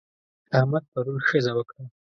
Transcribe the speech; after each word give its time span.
احمد 0.57 0.83
پرون 0.91 1.17
ښځه 1.27 1.51
وکړه. 1.55 1.83